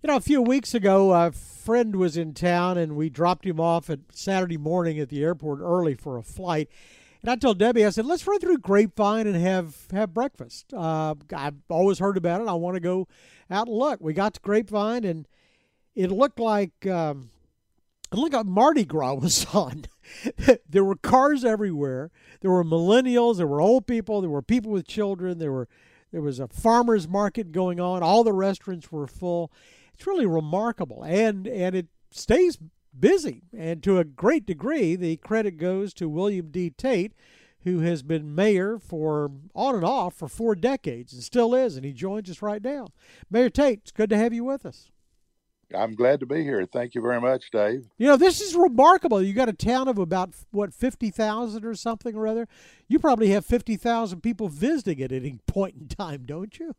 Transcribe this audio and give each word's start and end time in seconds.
You 0.00 0.06
know, 0.06 0.16
a 0.16 0.20
few 0.20 0.40
weeks 0.40 0.74
ago, 0.74 1.12
a 1.12 1.32
friend 1.32 1.96
was 1.96 2.16
in 2.16 2.32
town 2.32 2.78
and 2.78 2.94
we 2.94 3.10
dropped 3.10 3.44
him 3.44 3.58
off 3.58 3.90
at 3.90 3.98
Saturday 4.12 4.56
morning 4.56 5.00
at 5.00 5.08
the 5.08 5.24
airport 5.24 5.58
early 5.60 5.94
for 5.94 6.16
a 6.16 6.22
flight. 6.22 6.68
And 7.20 7.28
I 7.28 7.34
told 7.34 7.58
Debbie, 7.58 7.84
I 7.84 7.90
said, 7.90 8.06
let's 8.06 8.24
run 8.24 8.38
through 8.38 8.58
Grapevine 8.58 9.26
and 9.26 9.34
have, 9.34 9.88
have 9.90 10.14
breakfast. 10.14 10.72
Uh, 10.72 11.16
I've 11.34 11.56
always 11.68 11.98
heard 11.98 12.16
about 12.16 12.40
it. 12.40 12.46
I 12.46 12.52
want 12.52 12.76
to 12.76 12.80
go 12.80 13.08
out 13.50 13.66
and 13.66 13.76
look. 13.76 14.00
We 14.00 14.12
got 14.12 14.34
to 14.34 14.40
Grapevine 14.40 15.02
and 15.02 15.26
it 15.96 16.12
looked 16.12 16.38
like 16.38 16.86
um, 16.86 17.30
it 18.12 18.46
Mardi 18.46 18.84
Gras 18.84 19.14
was 19.20 19.46
on. 19.52 19.86
there 20.68 20.84
were 20.84 20.94
cars 20.94 21.44
everywhere. 21.44 22.12
There 22.40 22.52
were 22.52 22.62
millennials. 22.62 23.38
There 23.38 23.48
were 23.48 23.60
old 23.60 23.88
people. 23.88 24.20
There 24.20 24.30
were 24.30 24.42
people 24.42 24.70
with 24.70 24.86
children. 24.86 25.38
There 25.38 25.50
were 25.50 25.66
there 26.12 26.22
was 26.22 26.38
a 26.38 26.46
farmers 26.46 27.08
market 27.08 27.50
going 27.50 27.80
on. 27.80 28.02
All 28.02 28.22
the 28.22 28.32
restaurants 28.32 28.92
were 28.92 29.08
full 29.08 29.50
it's 29.98 30.06
really 30.06 30.26
remarkable, 30.26 31.02
and 31.02 31.48
and 31.48 31.74
it 31.74 31.88
stays 32.12 32.56
busy. 32.98 33.42
And 33.56 33.82
to 33.82 33.98
a 33.98 34.04
great 34.04 34.46
degree, 34.46 34.94
the 34.94 35.16
credit 35.16 35.56
goes 35.56 35.92
to 35.94 36.08
William 36.08 36.50
D. 36.52 36.70
Tate, 36.70 37.14
who 37.64 37.80
has 37.80 38.04
been 38.04 38.32
mayor 38.32 38.78
for 38.78 39.32
on 39.56 39.74
and 39.74 39.84
off 39.84 40.14
for 40.14 40.28
four 40.28 40.54
decades 40.54 41.12
and 41.12 41.22
still 41.22 41.52
is, 41.52 41.74
and 41.74 41.84
he 41.84 41.92
joins 41.92 42.30
us 42.30 42.42
right 42.42 42.62
now. 42.62 42.88
Mayor 43.28 43.50
Tate, 43.50 43.80
it's 43.80 43.90
good 43.90 44.10
to 44.10 44.16
have 44.16 44.32
you 44.32 44.44
with 44.44 44.64
us. 44.64 44.90
I'm 45.76 45.94
glad 45.96 46.20
to 46.20 46.26
be 46.26 46.44
here. 46.44 46.64
Thank 46.64 46.94
you 46.94 47.02
very 47.02 47.20
much, 47.20 47.50
Dave. 47.50 47.88
You 47.98 48.06
know, 48.06 48.16
this 48.16 48.40
is 48.40 48.54
remarkable. 48.54 49.20
You 49.20 49.34
got 49.34 49.50
a 49.50 49.52
town 49.52 49.88
of 49.88 49.98
about 49.98 50.30
what 50.52 50.72
fifty 50.72 51.10
thousand 51.10 51.64
or 51.64 51.74
something 51.74 52.14
or 52.14 52.28
other. 52.28 52.46
You 52.86 53.00
probably 53.00 53.30
have 53.30 53.44
fifty 53.44 53.76
thousand 53.76 54.22
people 54.22 54.48
visiting 54.48 55.02
at 55.02 55.10
any 55.10 55.40
point 55.48 55.74
in 55.74 55.88
time, 55.88 56.22
don't 56.24 56.56
you? 56.58 56.74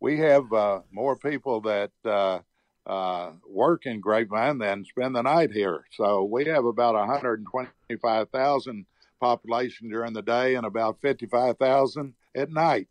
We 0.00 0.18
have 0.18 0.52
uh, 0.52 0.80
more 0.92 1.16
people 1.16 1.60
that 1.62 1.90
uh, 2.04 2.40
uh, 2.86 3.32
work 3.48 3.86
in 3.86 4.00
Grapevine 4.00 4.58
than 4.58 4.84
spend 4.84 5.14
the 5.14 5.22
night 5.22 5.52
here. 5.52 5.84
So 5.92 6.24
we 6.24 6.46
have 6.46 6.64
about 6.64 6.94
125,000 6.94 8.86
population 9.20 9.88
during 9.88 10.12
the 10.12 10.22
day 10.22 10.54
and 10.54 10.64
about 10.64 11.00
55,000 11.00 12.14
at 12.34 12.50
night. 12.50 12.88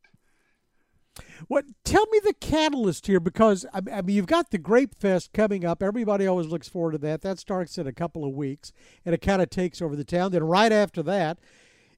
What? 1.48 1.66
Tell 1.84 2.06
me 2.12 2.20
the 2.24 2.34
catalyst 2.34 3.08
here, 3.08 3.20
because 3.20 3.66
I 3.74 4.02
mean, 4.02 4.16
you've 4.16 4.28
got 4.28 4.52
the 4.52 4.60
Grape 4.60 4.94
Fest 5.00 5.34
coming 5.34 5.66
up. 5.66 5.82
Everybody 5.82 6.28
always 6.28 6.48
looks 6.48 6.68
forward 6.68 6.92
to 6.92 6.98
that. 7.00 7.22
That 7.22 7.40
starts 7.40 7.80
in 7.80 7.88
a 7.88 7.92
couple 7.92 8.24
of 8.24 8.34
weeks, 8.34 8.72
and 9.04 9.16
it 9.16 9.22
kind 9.22 9.42
of 9.42 9.50
takes 9.50 9.82
over 9.82 9.96
the 9.96 10.04
town. 10.04 10.32
Then 10.32 10.44
right 10.44 10.72
after 10.72 11.02
that, 11.04 11.40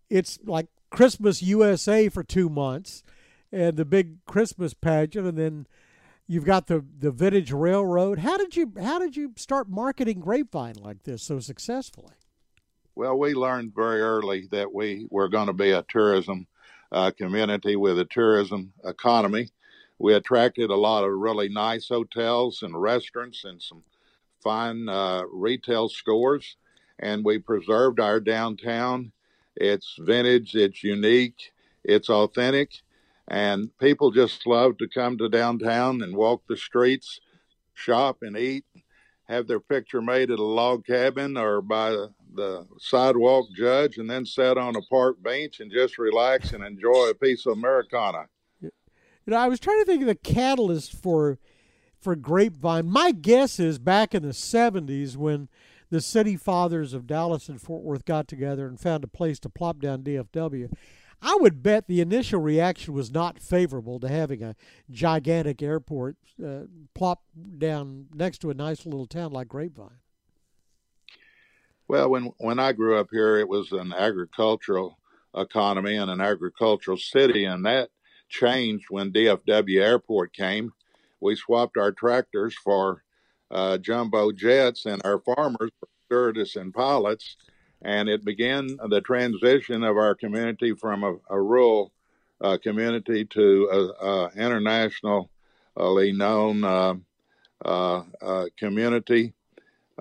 it's 0.09 0.39
like 0.45 0.67
Christmas 0.89 1.41
USA 1.41 2.07
for 2.07 2.23
two 2.23 2.49
months 2.49 3.03
and 3.51 3.77
the 3.77 3.85
big 3.85 4.23
Christmas 4.25 4.73
pageant, 4.73 5.27
and 5.27 5.37
then 5.37 5.67
you've 6.27 6.45
got 6.45 6.67
the 6.67 6.85
the 6.99 7.11
Vintage 7.11 7.51
Railroad. 7.51 8.19
How 8.19 8.37
did 8.37 8.55
you 8.55 8.73
how 8.81 8.99
did 8.99 9.15
you 9.15 9.33
start 9.35 9.69
marketing 9.69 10.19
Grapevine 10.19 10.75
like 10.75 11.03
this 11.03 11.23
so 11.23 11.39
successfully? 11.39 12.13
Well, 12.95 13.17
we 13.17 13.33
learned 13.33 13.73
very 13.73 14.01
early 14.01 14.47
that 14.51 14.73
we 14.73 15.07
were 15.09 15.29
going 15.29 15.47
to 15.47 15.53
be 15.53 15.71
a 15.71 15.85
tourism 15.87 16.47
uh, 16.91 17.11
community 17.11 17.75
with 17.75 17.99
a 17.99 18.05
tourism 18.05 18.73
economy. 18.83 19.49
We 19.99 20.13
attracted 20.13 20.69
a 20.69 20.75
lot 20.75 21.03
of 21.03 21.11
really 21.11 21.49
nice 21.49 21.89
hotels 21.89 22.61
and 22.63 22.81
restaurants 22.81 23.43
and 23.43 23.61
some 23.61 23.83
fine 24.41 24.87
uh, 24.87 25.23
retail 25.31 25.89
stores, 25.89 26.55
and 26.99 27.23
we 27.23 27.39
preserved 27.39 27.99
our 27.99 28.19
downtown. 28.19 29.11
It's 29.55 29.95
vintage, 29.99 30.55
it's 30.55 30.83
unique, 30.83 31.51
it's 31.83 32.09
authentic, 32.09 32.81
and 33.29 33.69
people 33.77 34.09
just 34.11 34.45
love 34.47 34.77
to 34.79 34.87
come 34.87 35.17
to 35.19 35.29
downtown 35.29 36.01
and 36.01 36.15
walk 36.15 36.41
the 36.47 36.57
streets, 36.57 37.19
shop 37.75 38.17
and 38.21 38.35
eat, 38.35 38.65
have 39.27 39.47
their 39.47 39.59
picture 39.59 40.01
made 40.01 40.31
at 40.31 40.39
a 40.39 40.43
log 40.43 40.85
cabin 40.85 41.37
or 41.37 41.61
by 41.61 41.91
the 42.33 42.65
sidewalk 42.79 43.45
judge, 43.55 43.97
and 43.97 44.09
then 44.09 44.25
sit 44.25 44.57
on 44.57 44.75
a 44.75 44.81
park 44.89 45.21
bench 45.21 45.59
and 45.59 45.71
just 45.71 45.99
relax 45.99 46.51
and 46.51 46.63
enjoy 46.63 47.09
a 47.09 47.13
piece 47.13 47.45
of 47.45 47.53
Americana. 47.53 48.25
You 48.61 48.71
know, 49.27 49.37
I 49.37 49.47
was 49.47 49.59
trying 49.59 49.79
to 49.79 49.85
think 49.85 50.01
of 50.01 50.07
the 50.07 50.15
catalyst 50.15 50.93
for 50.93 51.37
for 51.99 52.15
Grapevine. 52.15 52.87
My 52.87 53.11
guess 53.11 53.59
is 53.59 53.77
back 53.77 54.15
in 54.15 54.23
the 54.23 54.29
'70s 54.29 55.15
when 55.15 55.49
the 55.91 56.01
city 56.01 56.35
fathers 56.35 56.93
of 56.93 57.05
Dallas 57.05 57.49
and 57.49 57.61
Fort 57.61 57.83
Worth 57.83 58.05
got 58.05 58.27
together 58.27 58.67
and 58.67 58.79
found 58.79 59.03
a 59.03 59.07
place 59.07 59.39
to 59.41 59.49
plop 59.49 59.79
down 59.79 60.01
DFW. 60.01 60.71
I 61.21 61.37
would 61.41 61.61
bet 61.61 61.87
the 61.87 62.01
initial 62.01 62.39
reaction 62.39 62.93
was 62.93 63.11
not 63.11 63.39
favorable 63.39 63.99
to 63.99 64.07
having 64.07 64.41
a 64.41 64.55
gigantic 64.89 65.61
airport 65.61 66.15
uh, 66.43 66.61
plop 66.93 67.23
down 67.57 68.07
next 68.13 68.39
to 68.39 68.49
a 68.49 68.53
nice 68.53 68.85
little 68.85 69.05
town 69.05 69.31
like 69.31 69.49
Grapevine. 69.49 69.99
Well, 71.87 72.09
when 72.09 72.31
when 72.37 72.59
I 72.59 72.71
grew 72.71 72.97
up 72.97 73.07
here, 73.11 73.37
it 73.37 73.49
was 73.49 73.71
an 73.71 73.93
agricultural 73.93 74.97
economy 75.35 75.95
and 75.95 76.09
an 76.09 76.21
agricultural 76.21 76.97
city, 76.97 77.45
and 77.45 77.65
that 77.65 77.89
changed 78.29 78.85
when 78.89 79.11
DFW 79.11 79.81
Airport 79.81 80.33
came. 80.33 80.71
We 81.19 81.35
swapped 81.35 81.77
our 81.77 81.91
tractors 81.91 82.55
for 82.55 83.03
uh, 83.51 83.79
jumbo 83.79 84.31
jets, 84.31 84.85
and 84.85 85.01
our 85.03 85.19
farmers 85.19 85.71
were 85.81 85.89
stewardess 86.05 86.55
and 86.55 86.73
pilots 86.73 87.35
and 87.81 88.09
it 88.09 88.25
began 88.25 88.67
the 88.89 89.01
transition 89.01 89.83
of 89.83 89.97
our 89.97 90.15
community 90.15 90.73
from 90.73 91.03
a, 91.03 91.15
a 91.29 91.41
rural 91.41 91.91
uh, 92.41 92.57
community 92.61 93.25
to 93.25 93.93
an 94.03 94.41
internationally 94.41 95.27
known 96.11 96.63
uh, 96.63 96.93
uh, 97.65 98.03
uh 98.21 98.45
community. 98.57 99.33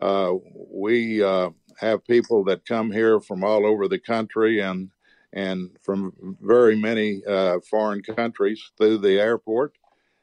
Uh, 0.01 0.35
we 0.71 1.23
uh, 1.23 1.51
have 1.77 2.05
people 2.07 2.45
that 2.45 2.65
come 2.65 2.91
here 2.91 3.21
from 3.21 3.43
all 3.43 3.67
over 3.67 3.89
the 3.89 3.99
country 3.99 4.61
and 4.61 4.91
and 5.33 5.71
from 5.83 6.13
very 6.41 6.77
many 6.77 7.21
foreign 7.69 8.03
countries 8.03 8.71
through 8.79 8.97
the 8.97 9.21
airport, 9.21 9.75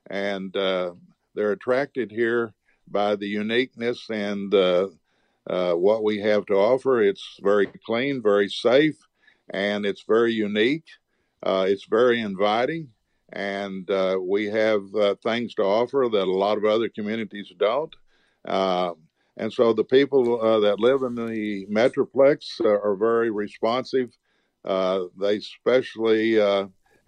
and 0.09 0.51
they're 0.53 1.51
attracted 1.51 2.09
here 2.09 2.53
by 2.87 3.15
the 3.15 3.27
uniqueness 3.27 4.09
and 4.09 4.51
uh, 5.49 5.73
what 5.73 6.03
we 6.03 6.19
have 6.19 6.45
to 6.47 6.55
offer. 6.55 7.01
It's 7.01 7.37
very 7.41 7.67
clean, 7.85 8.21
very 8.21 8.49
safe, 8.49 8.97
and 9.49 9.85
it's 9.85 10.03
very 10.07 10.33
unique. 10.33 10.85
Uh, 11.43 11.65
it's 11.67 11.85
very 11.85 12.21
inviting, 12.21 12.89
and 13.31 13.89
uh, 13.91 14.17
we 14.19 14.45
have 14.45 14.83
uh, 14.95 15.15
things 15.23 15.53
to 15.55 15.63
offer 15.63 16.07
that 16.11 16.27
a 16.27 16.31
lot 16.31 16.57
of 16.57 16.65
other 16.65 16.89
communities 16.89 17.51
don't. 17.59 17.95
Uh, 18.47 18.93
and 19.37 19.51
so 19.51 19.73
the 19.73 19.83
people 19.83 20.41
uh, 20.41 20.59
that 20.61 20.79
live 20.79 21.03
in 21.03 21.13
the 21.13 21.67
Metroplex 21.67 22.59
are 22.61 22.95
very 22.95 23.29
responsive. 23.29 24.09
they 24.63 25.37
especially 25.37 26.39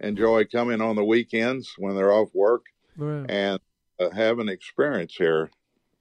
enjoy 0.00 0.44
coming 0.44 0.80
on 0.80 0.94
the 0.94 1.04
weekends 1.04 1.72
when 1.78 1.96
they're 1.96 2.12
off 2.12 2.28
work 2.34 2.66
right. 2.96 3.28
and 3.28 3.58
have 4.14 4.38
an 4.38 4.48
experience 4.48 5.14
here. 5.16 5.50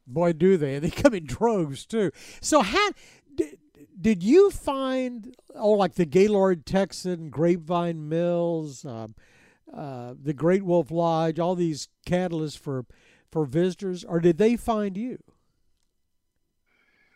Boy, 0.07 0.34
do 0.34 0.57
they! 0.57 0.79
They 0.79 0.90
come 0.90 1.13
in 1.13 1.25
droves 1.25 1.85
too. 1.85 2.12
So, 2.41 2.62
how 2.62 2.90
did, 3.35 3.57
did 4.00 4.23
you 4.23 4.50
find 4.50 5.35
oh, 5.56 5.72
like 5.72 5.95
the 5.95 6.06
Gaylord 6.06 6.66
Texan, 6.66 7.29
Grapevine 7.29 8.07
Mills, 8.07 8.85
um, 8.85 9.16
uh, 9.73 10.13
the 10.22 10.34
Great 10.34 10.63
Wolf 10.63 10.91
Lodge, 10.91 11.40
all 11.40 11.56
these 11.56 11.90
catalysts 12.07 12.57
for 12.57 12.85
for 13.31 13.46
visitors, 13.46 14.03
or 14.03 14.19
did 14.19 14.38
they 14.38 14.56
find 14.56 14.97
you? 14.97 15.22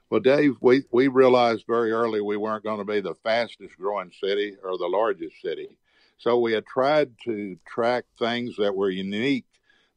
Well, 0.09 0.19
Dave, 0.19 0.57
we, 0.59 0.84
we 0.91 1.07
realized 1.07 1.63
very 1.66 1.94
early 1.94 2.19
we 2.19 2.35
weren't 2.35 2.66
going 2.66 2.80
to 2.80 2.85
be 2.85 3.00
the 3.00 3.16
fastest 3.24 3.78
growing 3.78 4.12
city 4.22 4.57
or 4.62 4.78
the 4.78 4.88
largest 4.88 5.41
city. 5.41 5.78
So 6.18 6.38
we 6.38 6.51
had 6.51 6.66
tried 6.66 7.12
to 7.24 7.57
track 7.66 8.03
things 8.19 8.56
that 8.57 8.75
were 8.75 8.90
unique 8.90 9.46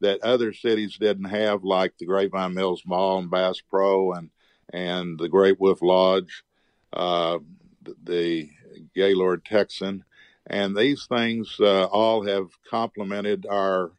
that 0.01 0.21
other 0.21 0.53
cities 0.53 0.97
didn't 0.99 1.25
have, 1.25 1.63
like 1.63 1.97
the 1.97 2.05
Grapevine 2.05 2.53
Mills 2.53 2.83
Mall 2.85 3.19
and 3.19 3.29
Bass 3.29 3.61
Pro 3.61 4.13
and 4.13 4.29
and 4.73 5.17
the 5.19 5.29
Great 5.29 5.59
Wolf 5.59 5.81
Lodge, 5.81 6.43
uh, 6.93 7.37
the 8.03 8.49
Gaylord 8.95 9.45
Texan, 9.45 10.03
and 10.47 10.75
these 10.75 11.05
things 11.07 11.55
uh, 11.59 11.85
all 11.85 12.25
have 12.25 12.47
complemented 12.69 13.45
our 13.49 13.91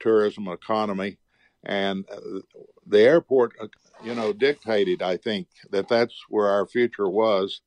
tourism 0.00 0.48
economy. 0.48 1.18
And 1.64 2.04
uh, 2.10 2.40
the 2.86 3.00
airport, 3.00 3.52
uh, 3.60 3.68
you 4.02 4.14
know, 4.14 4.32
dictated, 4.32 5.02
I 5.02 5.16
think, 5.16 5.46
that 5.70 5.88
that's 5.88 6.14
where 6.28 6.48
our 6.48 6.66
future 6.66 7.08
was. 7.08 7.60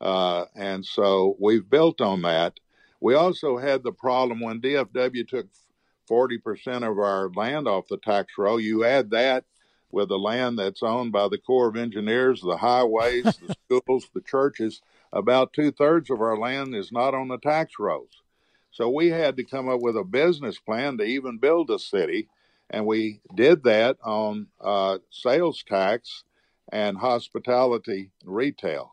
Uh, 0.00 0.46
and 0.54 0.84
so 0.84 1.36
we've 1.40 1.68
built 1.68 2.00
on 2.00 2.22
that. 2.22 2.58
We 3.00 3.14
also 3.14 3.58
had 3.58 3.82
the 3.82 3.92
problem 3.92 4.40
when 4.40 4.60
DFW 4.60 5.26
took 5.26 5.46
40% 6.10 6.88
of 6.88 6.98
our 6.98 7.30
land 7.30 7.68
off 7.68 7.88
the 7.88 7.96
tax 7.96 8.34
roll. 8.38 8.60
You 8.60 8.84
add 8.84 9.10
that 9.10 9.44
with 9.90 10.08
the 10.08 10.18
land 10.18 10.58
that's 10.58 10.82
owned 10.82 11.12
by 11.12 11.28
the 11.28 11.38
Corps 11.38 11.68
of 11.68 11.76
Engineers, 11.76 12.40
the 12.40 12.56
highways, 12.56 13.24
the 13.24 13.54
schools, 13.66 14.08
the 14.14 14.20
churches, 14.22 14.80
about 15.12 15.52
two 15.52 15.70
thirds 15.70 16.10
of 16.10 16.20
our 16.20 16.36
land 16.36 16.74
is 16.74 16.90
not 16.90 17.14
on 17.14 17.28
the 17.28 17.38
tax 17.38 17.74
rolls. 17.78 18.22
So 18.70 18.88
we 18.88 19.08
had 19.08 19.36
to 19.36 19.44
come 19.44 19.68
up 19.68 19.80
with 19.80 19.96
a 19.96 20.04
business 20.04 20.58
plan 20.58 20.96
to 20.98 21.04
even 21.04 21.38
build 21.38 21.70
a 21.70 21.78
city. 21.78 22.28
and 22.70 22.86
we 22.86 23.20
did 23.34 23.64
that 23.64 23.98
on 24.02 24.46
uh, 24.60 24.98
sales 25.10 25.62
tax 25.62 26.24
and 26.72 26.96
hospitality 26.96 28.12
retail. 28.24 28.90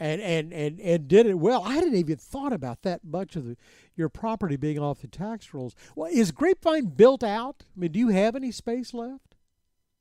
And, 0.00 0.20
and 0.22 0.52
and 0.52 0.78
and 0.80 1.08
did 1.08 1.26
it 1.26 1.40
well. 1.40 1.64
I 1.64 1.74
hadn't 1.74 1.96
even 1.96 2.18
thought 2.18 2.52
about 2.52 2.82
that 2.82 3.00
much 3.04 3.34
of 3.34 3.44
the, 3.44 3.56
your 3.96 4.08
property 4.08 4.56
being 4.56 4.78
off 4.78 5.00
the 5.00 5.08
tax 5.08 5.52
rolls. 5.52 5.74
Well, 5.96 6.08
is 6.12 6.30
Grapevine 6.30 6.86
built 6.86 7.24
out? 7.24 7.64
I 7.76 7.80
mean, 7.80 7.90
do 7.90 7.98
you 7.98 8.10
have 8.10 8.36
any 8.36 8.52
space 8.52 8.94
left? 8.94 9.34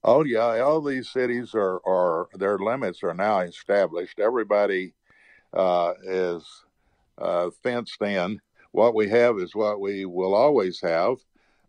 Oh 0.03 0.23
yeah, 0.23 0.59
all 0.59 0.81
these 0.81 1.09
cities 1.09 1.55
are 1.55 1.81
are 1.85 2.27
their 2.35 2.59
limits 2.59 3.03
are 3.03 3.13
now 3.13 3.39
established. 3.39 4.19
Everybody 4.19 4.93
uh, 5.53 5.93
is 6.03 6.43
uh, 7.17 7.49
fenced 7.63 8.01
in. 8.01 8.39
What 8.71 8.93
we 8.93 9.09
have 9.09 9.39
is 9.39 9.55
what 9.55 9.81
we 9.81 10.05
will 10.05 10.35
always 10.35 10.79
have, 10.81 11.17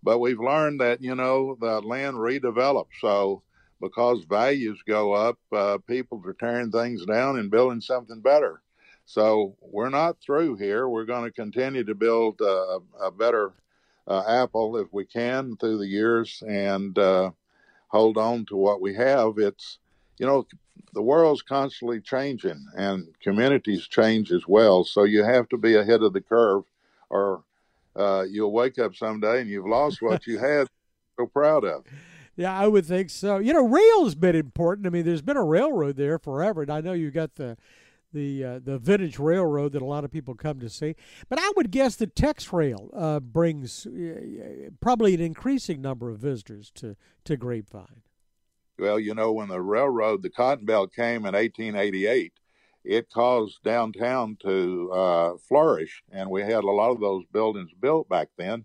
but 0.03 0.19
we've 0.19 0.39
learned 0.39 0.81
that 0.81 1.03
you 1.03 1.15
know 1.15 1.57
the 1.61 1.81
land 1.81 2.17
redevelops. 2.17 3.01
So 3.01 3.43
because 3.81 4.25
values 4.25 4.79
go 4.87 5.13
up, 5.13 5.39
uh, 5.53 5.79
people 5.87 6.23
are 6.25 6.33
tearing 6.35 6.71
things 6.71 7.05
down 7.07 7.39
and 7.39 7.51
building 7.51 7.81
something 7.81 8.21
better. 8.21 8.61
So 9.07 9.57
we're 9.61 9.89
not 9.89 10.21
through 10.21 10.57
here. 10.57 10.89
We're 10.89 11.07
going 11.07 11.25
to 11.25 11.33
continue 11.33 11.85
to 11.85 11.95
build 11.95 12.41
uh, 12.41 12.81
a 13.01 13.11
better 13.11 13.53
uh, 14.07 14.23
Apple 14.29 14.77
if 14.77 14.89
we 14.93 15.05
can 15.05 15.57
through 15.57 15.79
the 15.79 15.87
years 15.87 16.43
and 16.47 16.99
uh, 16.99 17.31
hold 17.89 18.19
on 18.19 18.47
to 18.47 18.57
what 18.57 18.81
we 18.81 18.95
have. 18.95 19.39
It's 19.39 19.79
you 20.19 20.27
know 20.27 20.47
the 20.95 21.03
world's 21.03 21.43
constantly 21.43 22.01
changing 22.01 22.67
and 22.77 23.09
communities 23.23 23.87
change 23.87 24.33
as 24.33 24.47
well. 24.47 24.85
So 24.85 25.05
you 25.05 25.25
have 25.25 25.49
to 25.51 25.57
be 25.57 25.77
ahead 25.77 26.03
of 26.03 26.13
the 26.13 26.21
curve, 26.21 26.65
or 27.11 27.45
uh, 27.97 28.25
you'll 28.29 28.53
wake 28.53 28.79
up 28.79 28.95
someday 28.95 29.41
and 29.41 29.51
you've 29.51 29.67
lost 29.67 30.03
what 30.03 30.27
you 30.27 30.39
had 30.39 30.69
so 31.19 31.27
proud 31.27 31.65
of. 31.65 31.85
Yeah, 32.39 32.57
I 32.57 32.69
would 32.69 32.87
think 32.87 33.11
so. 33.11 33.39
You 33.39 33.53
know, 33.53 33.67
rail's 33.67 34.15
been 34.15 34.37
important. 34.37 34.87
I 34.87 34.91
mean, 34.91 35.05
there's 35.05 35.23
been 35.23 35.37
a 35.37 35.45
railroad 35.45 35.97
there 35.97 36.21
forever, 36.21 36.63
and 36.63 36.71
I 36.71 36.81
know 36.81 36.93
you've 36.93 37.13
got 37.13 37.35
the 37.35 37.57
the 38.13 38.45
uh, 38.45 38.61
the 38.63 38.79
vintage 38.79 39.19
railroad 39.19 39.73
that 39.73 39.83
a 39.83 39.85
lot 39.85 40.05
of 40.05 40.13
people 40.13 40.37
come 40.37 40.61
to 40.61 40.69
see. 40.69 40.95
But 41.29 41.41
I 41.41 41.51
would 41.57 41.73
guess 41.73 41.97
that 41.97 42.15
TexRail 42.15 42.91
uh, 42.95 43.19
brings 43.19 43.89
probably 44.81 45.15
an 45.15 45.21
increasing 45.21 45.83
number 45.83 46.11
of 46.11 46.21
visitors 46.21 46.71
to 46.77 46.95
to 47.25 47.37
Grapevine. 47.37 48.03
Well, 48.79 49.01
you 49.01 49.17
know, 49.17 49.33
when 49.33 49.49
the 49.49 49.61
railroad, 49.61 50.23
the 50.23 50.31
Cotton 50.31 50.65
Belt 50.65 50.95
came 50.95 51.27
in 51.27 51.35
1888, 51.35 52.33
it 52.85 53.11
caused 53.11 53.65
downtown 53.65 54.37
to 54.43 54.93
uh, 54.93 55.33
flourish, 55.49 56.05
and 56.13 56.31
we 56.31 56.43
had 56.43 56.63
a 56.63 56.71
lot 56.71 56.93
of 56.93 57.01
those 57.01 57.25
buildings 57.33 57.73
built 57.81 58.09
back 58.09 58.29
then. 58.39 58.65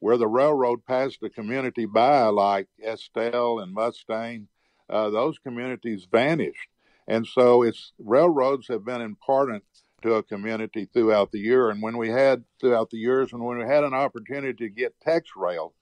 Where 0.00 0.16
the 0.16 0.28
railroad 0.28 0.84
passed 0.84 1.20
the 1.20 1.30
community 1.30 1.86
by, 1.86 2.26
like 2.26 2.68
Estelle 2.84 3.60
and 3.60 3.72
Mustang, 3.72 4.48
uh, 4.88 5.10
those 5.10 5.38
communities 5.38 6.08
vanished. 6.10 6.68
And 7.06 7.26
so 7.26 7.62
it's 7.62 7.92
railroads 7.98 8.68
have 8.68 8.84
been 8.84 9.00
important 9.00 9.64
to 10.02 10.14
a 10.14 10.22
community 10.22 10.88
throughout 10.92 11.32
the 11.32 11.38
year. 11.38 11.70
And 11.70 11.82
when 11.82 11.96
we 11.96 12.08
had 12.08 12.44
throughout 12.60 12.90
the 12.90 12.98
years, 12.98 13.32
and 13.32 13.44
when 13.44 13.58
we 13.58 13.64
had 13.64 13.84
an 13.84 13.94
opportunity 13.94 14.66
to 14.66 14.68
get 14.68 14.94
TexRail, 15.06 15.72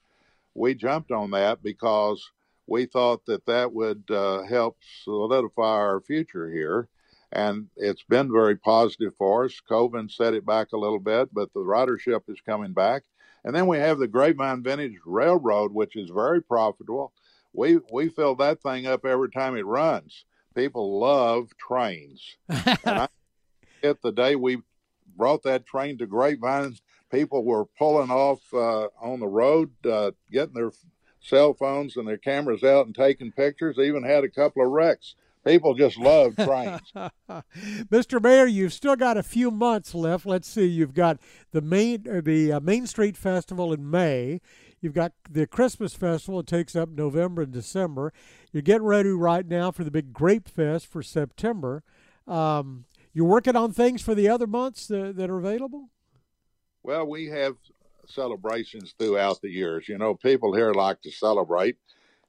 we 0.54 0.74
jumped 0.74 1.10
on 1.10 1.30
that 1.30 1.62
because 1.62 2.30
we 2.66 2.86
thought 2.86 3.24
that 3.26 3.46
that 3.46 3.72
would 3.72 4.04
uh, 4.10 4.42
help 4.42 4.76
solidify 5.04 5.62
our 5.62 6.00
future 6.00 6.50
here. 6.50 6.88
And 7.32 7.68
it's 7.76 8.02
been 8.02 8.32
very 8.32 8.56
positive 8.56 9.14
for 9.16 9.44
us. 9.44 9.60
COVID 9.70 10.10
set 10.10 10.34
it 10.34 10.46
back 10.46 10.72
a 10.72 10.78
little 10.78 10.98
bit, 10.98 11.32
but 11.32 11.52
the 11.52 11.60
ridership 11.60 12.22
is 12.28 12.40
coming 12.40 12.72
back. 12.72 13.02
And 13.44 13.54
then 13.54 13.66
we 13.66 13.78
have 13.78 13.98
the 13.98 14.08
Grapevine 14.08 14.62
Vintage 14.62 14.98
Railroad, 15.04 15.72
which 15.72 15.96
is 15.96 16.10
very 16.10 16.42
profitable. 16.42 17.12
We 17.52 17.78
we 17.92 18.08
fill 18.08 18.34
that 18.36 18.62
thing 18.62 18.86
up 18.86 19.04
every 19.04 19.30
time 19.30 19.56
it 19.56 19.66
runs. 19.66 20.24
People 20.54 20.98
love 20.98 21.50
trains. 21.58 22.36
and 22.48 22.78
I, 22.84 23.08
at 23.82 24.02
the 24.02 24.12
day 24.12 24.34
we 24.36 24.62
brought 25.16 25.42
that 25.44 25.66
train 25.66 25.98
to 25.98 26.06
Grapevine, 26.06 26.76
people 27.10 27.44
were 27.44 27.64
pulling 27.64 28.10
off 28.10 28.40
uh, 28.52 28.88
on 29.00 29.20
the 29.20 29.28
road, 29.28 29.70
uh, 29.86 30.12
getting 30.30 30.54
their 30.54 30.72
cell 31.20 31.54
phones 31.54 31.96
and 31.96 32.06
their 32.06 32.18
cameras 32.18 32.64
out 32.64 32.86
and 32.86 32.94
taking 32.94 33.32
pictures. 33.32 33.76
They 33.76 33.86
Even 33.88 34.02
had 34.02 34.24
a 34.24 34.28
couple 34.28 34.64
of 34.64 34.70
wrecks. 34.70 35.14
People 35.48 35.72
just 35.72 35.96
love 35.96 36.36
trains. 36.36 36.92
Mr. 37.90 38.22
Mayor, 38.22 38.44
you've 38.44 38.74
still 38.74 38.96
got 38.96 39.16
a 39.16 39.22
few 39.22 39.50
months 39.50 39.94
left. 39.94 40.26
Let's 40.26 40.46
see. 40.46 40.66
You've 40.66 40.92
got 40.92 41.18
the 41.52 41.62
main 41.62 42.04
uh, 42.06 42.20
the 42.22 42.52
uh, 42.52 42.60
Main 42.60 42.86
Street 42.86 43.16
Festival 43.16 43.72
in 43.72 43.90
May. 43.90 44.42
You've 44.82 44.92
got 44.92 45.12
the 45.28 45.46
Christmas 45.46 45.94
Festival. 45.94 46.40
It 46.40 46.46
takes 46.46 46.76
up 46.76 46.90
November 46.90 47.42
and 47.42 47.52
December. 47.52 48.12
You're 48.52 48.62
getting 48.62 48.86
ready 48.86 49.08
right 49.08 49.46
now 49.46 49.70
for 49.70 49.84
the 49.84 49.90
big 49.90 50.12
Grape 50.12 50.48
Fest 50.48 50.86
for 50.86 51.02
September. 51.02 51.82
Um, 52.26 52.84
you're 53.14 53.24
working 53.24 53.56
on 53.56 53.72
things 53.72 54.02
for 54.02 54.14
the 54.14 54.28
other 54.28 54.46
months 54.46 54.86
that, 54.88 55.16
that 55.16 55.30
are 55.30 55.38
available. 55.38 55.88
Well, 56.82 57.06
we 57.06 57.26
have 57.28 57.56
celebrations 58.06 58.94
throughout 58.98 59.40
the 59.40 59.50
years. 59.50 59.88
You 59.88 59.96
know, 59.96 60.14
people 60.14 60.54
here 60.54 60.72
like 60.72 61.00
to 61.02 61.10
celebrate. 61.10 61.76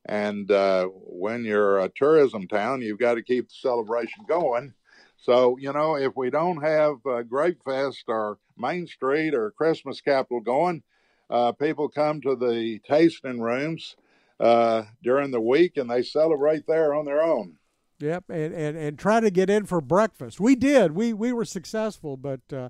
And 0.06 0.50
uh, 0.50 0.88
when 0.88 1.44
you're 1.44 1.80
a 1.80 1.90
tourism 1.90 2.48
town, 2.48 2.82
you've 2.82 3.00
got 3.00 3.16
to 3.16 3.24
keep 3.24 3.50
the 3.50 3.56
celebration 3.56 4.26
going. 4.28 4.74
So, 5.18 5.58
you 5.58 5.74
know, 5.74 5.96
if 5.96 6.16
we 6.16 6.30
don't 6.30 6.62
have 6.64 6.96
uh, 7.06 7.24
Grape 7.24 7.62
Fest 7.64 8.06
or 8.08 8.38
Main 8.58 8.88
Street 8.88 9.34
or 9.34 9.52
Christmas 9.52 10.02
Capital 10.02 10.40
going, 10.40 10.82
uh, 11.30 11.52
people 11.52 11.90
come 11.90 12.22
to 12.22 12.36
the 12.36 12.80
tasting 12.88 13.40
rooms 13.40 13.96
uh, 14.40 14.84
during 15.04 15.32
the 15.32 15.42
week 15.42 15.78
and 15.78 15.90
they 15.90 16.04
celebrate 16.04 16.66
there 16.66 16.94
on 16.94 17.06
their 17.06 17.22
own. 17.22 17.58
Yep, 18.00 18.26
and, 18.30 18.54
and, 18.54 18.78
and 18.78 18.98
try 18.98 19.20
to 19.20 19.30
get 19.30 19.50
in 19.50 19.66
for 19.66 19.82
breakfast. 19.82 20.40
We 20.40 20.56
did. 20.56 20.94
We 20.94 21.12
we 21.12 21.34
were 21.34 21.44
successful, 21.44 22.16
but 22.16 22.40
uh, 22.52 22.70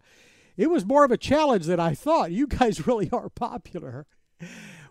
it 0.57 0.71
was 0.71 0.85
more 0.85 1.05
of 1.05 1.11
a 1.11 1.17
challenge 1.17 1.67
than 1.67 1.79
I 1.79 1.93
thought. 1.93 2.31
You 2.31 2.47
guys 2.47 2.87
really 2.87 3.09
are 3.11 3.29
popular. 3.29 4.07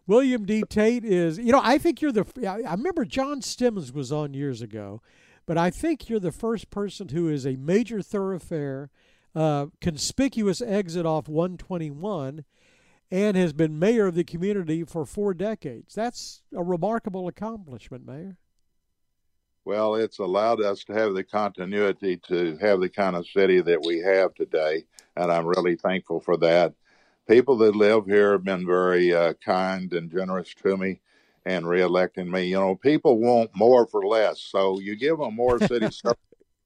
William 0.08 0.46
D. 0.46 0.64
Tate 0.66 1.04
is, 1.04 1.38
you 1.38 1.52
know, 1.52 1.60
I 1.62 1.76
think 1.76 2.00
you're 2.00 2.10
the, 2.10 2.24
I 2.48 2.72
remember 2.72 3.04
John 3.04 3.42
Stemmons 3.42 3.92
was 3.92 4.10
on 4.10 4.32
years 4.32 4.62
ago, 4.62 5.02
but 5.44 5.58
I 5.58 5.68
think 5.70 6.08
you're 6.08 6.18
the 6.18 6.32
first 6.32 6.70
person 6.70 7.10
who 7.10 7.28
is 7.28 7.46
a 7.46 7.56
major 7.56 8.00
thoroughfare, 8.00 8.90
uh, 9.34 9.66
conspicuous 9.82 10.62
exit 10.62 11.04
off 11.04 11.28
121, 11.28 12.46
and 13.10 13.36
has 13.36 13.52
been 13.52 13.78
mayor 13.78 14.06
of 14.06 14.14
the 14.14 14.24
community 14.24 14.82
for 14.82 15.04
four 15.04 15.34
decades. 15.34 15.94
That's 15.94 16.40
a 16.56 16.64
remarkable 16.64 17.28
accomplishment, 17.28 18.06
Mayor. 18.06 18.38
Well, 19.66 19.94
it's 19.94 20.20
allowed 20.20 20.62
us 20.62 20.84
to 20.84 20.94
have 20.94 21.12
the 21.12 21.24
continuity 21.24 22.16
to 22.28 22.56
have 22.62 22.80
the 22.80 22.88
kind 22.88 23.14
of 23.14 23.26
city 23.26 23.60
that 23.60 23.82
we 23.84 23.98
have 23.98 24.32
today, 24.32 24.86
and 25.16 25.30
I'm 25.30 25.46
really 25.46 25.76
thankful 25.76 26.20
for 26.20 26.38
that. 26.38 26.72
People 27.28 27.58
that 27.58 27.76
live 27.76 28.06
here 28.06 28.32
have 28.32 28.44
been 28.44 28.66
very 28.66 29.14
uh, 29.14 29.34
kind 29.34 29.92
and 29.92 30.10
generous 30.10 30.54
to 30.62 30.76
me 30.76 31.00
and 31.44 31.66
reelecting 31.66 32.28
me. 32.28 32.44
You 32.44 32.56
know, 32.56 32.74
people 32.74 33.18
want 33.18 33.50
more 33.54 33.86
for 33.86 34.06
less, 34.06 34.40
so 34.40 34.80
you 34.80 34.96
give 34.96 35.18
them 35.18 35.34
more 35.34 35.58
city 35.58 35.90
service, 35.90 36.16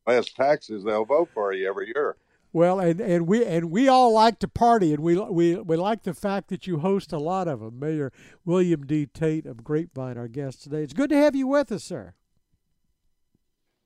less 0.06 0.32
taxes, 0.32 0.84
they'll 0.84 1.04
vote 1.04 1.30
for 1.34 1.52
you 1.52 1.68
every 1.68 1.92
year. 1.94 2.16
Well, 2.52 2.80
and, 2.80 3.00
and 3.00 3.26
we 3.26 3.44
and 3.44 3.70
we 3.70 3.88
all 3.88 4.12
like 4.12 4.38
to 4.40 4.48
party, 4.48 4.92
and 4.92 5.02
we 5.02 5.18
we 5.18 5.56
we 5.56 5.76
like 5.76 6.02
the 6.02 6.12
fact 6.12 6.48
that 6.48 6.66
you 6.66 6.80
host 6.80 7.12
a 7.12 7.18
lot 7.18 7.48
of 7.48 7.60
them. 7.60 7.78
Mayor 7.78 8.12
William 8.44 8.86
D. 8.86 9.06
Tate 9.06 9.46
of 9.46 9.64
Grapevine, 9.64 10.18
our 10.18 10.28
guest 10.28 10.62
today. 10.62 10.82
It's 10.82 10.92
good 10.92 11.10
to 11.10 11.16
have 11.16 11.34
you 11.34 11.46
with 11.46 11.72
us, 11.72 11.82
sir. 11.82 12.14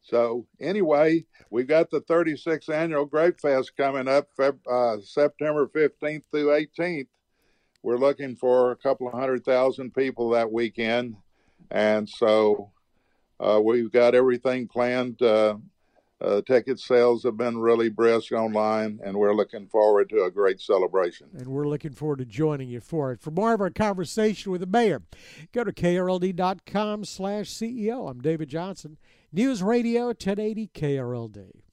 So 0.06 0.46
anyway, 0.60 1.24
we've 1.50 1.66
got 1.66 1.90
the 1.90 2.00
36th 2.00 2.68
annual 2.68 3.06
Grape 3.06 3.40
Fest 3.40 3.76
coming 3.76 4.06
up 4.06 4.28
Feb, 4.38 4.58
uh, 4.70 5.00
September 5.00 5.66
15th 5.66 6.22
through 6.30 6.66
18th. 6.78 7.08
We're 7.82 7.98
looking 7.98 8.36
for 8.36 8.70
a 8.70 8.76
couple 8.76 9.08
of 9.08 9.14
hundred 9.14 9.44
thousand 9.44 9.94
people 9.94 10.30
that 10.30 10.50
weekend, 10.50 11.16
and 11.70 12.08
so 12.08 12.70
uh, 13.38 13.60
we've 13.62 13.92
got 13.92 14.14
everything 14.14 14.66
planned. 14.66 15.22
Uh, 15.22 15.56
uh, 16.20 16.40
ticket 16.42 16.80
sales 16.80 17.22
have 17.24 17.36
been 17.36 17.58
really 17.58 17.88
brisk 17.90 18.32
online, 18.32 18.98
and 19.04 19.16
we're 19.16 19.34
looking 19.34 19.66
forward 19.66 20.08
to 20.08 20.24
a 20.24 20.30
great 20.30 20.60
celebration. 20.60 21.28
And 21.34 21.48
we're 21.48 21.68
looking 21.68 21.92
forward 21.92 22.18
to 22.20 22.24
joining 22.24 22.70
you 22.70 22.80
for 22.80 23.12
it. 23.12 23.20
For 23.20 23.30
more 23.30 23.52
of 23.52 23.60
our 23.60 23.70
conversation 23.70 24.50
with 24.50 24.62
the 24.62 24.66
mayor, 24.66 25.02
go 25.52 25.62
to 25.62 25.72
krld.com 25.72 27.04
slash 27.04 27.50
CEO. 27.50 28.10
I'm 28.10 28.20
David 28.20 28.48
Johnson. 28.48 28.96
News 29.36 29.62
Radio 29.62 30.06
1080 30.06 30.70
KRLD. 30.72 31.65